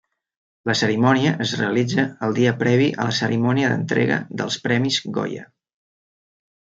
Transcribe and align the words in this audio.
La 0.69 0.75
cerimònia 0.79 1.33
es 1.45 1.51
realitza 1.59 2.05
el 2.27 2.33
dia 2.39 2.53
previ 2.63 2.87
a 3.03 3.07
la 3.09 3.13
cerimònia 3.21 3.69
d'entrega 3.75 4.21
dels 4.41 4.59
premis 4.65 4.99
Goya. 5.19 5.45